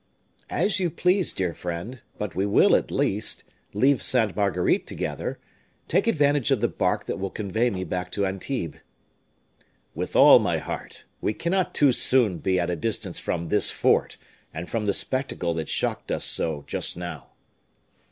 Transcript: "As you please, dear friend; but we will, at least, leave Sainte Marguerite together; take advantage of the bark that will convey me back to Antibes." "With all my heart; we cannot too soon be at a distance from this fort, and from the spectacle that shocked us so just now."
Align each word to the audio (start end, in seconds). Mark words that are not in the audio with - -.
"As 0.49 0.79
you 0.79 0.89
please, 0.89 1.31
dear 1.31 1.53
friend; 1.53 2.01
but 2.17 2.33
we 2.33 2.43
will, 2.43 2.75
at 2.75 2.89
least, 2.89 3.43
leave 3.71 4.01
Sainte 4.01 4.35
Marguerite 4.35 4.87
together; 4.87 5.37
take 5.87 6.07
advantage 6.07 6.49
of 6.49 6.59
the 6.59 6.67
bark 6.67 7.05
that 7.05 7.19
will 7.19 7.29
convey 7.29 7.69
me 7.69 7.83
back 7.83 8.11
to 8.13 8.25
Antibes." 8.25 8.79
"With 9.93 10.15
all 10.15 10.39
my 10.39 10.57
heart; 10.57 11.05
we 11.21 11.35
cannot 11.35 11.75
too 11.75 11.91
soon 11.91 12.39
be 12.39 12.59
at 12.59 12.71
a 12.71 12.75
distance 12.75 13.19
from 13.19 13.49
this 13.49 13.69
fort, 13.69 14.17
and 14.51 14.67
from 14.67 14.85
the 14.85 14.93
spectacle 14.93 15.53
that 15.53 15.69
shocked 15.69 16.11
us 16.11 16.25
so 16.25 16.63
just 16.65 16.97
now." 16.97 17.33